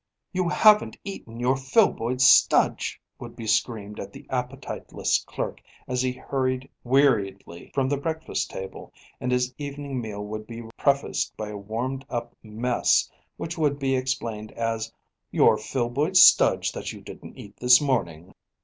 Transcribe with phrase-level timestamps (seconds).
[0.33, 6.11] "You haven't eaten your Filboid Studge!" would be screamed at the appetiteless clerk as he
[6.13, 11.55] hurried weariedly from the breakfast table, and his evening meal would be prefaced by a
[11.55, 14.91] warmed up mess which would be explained as
[15.29, 18.33] "your Filboid Studge that you didn't eat this morning."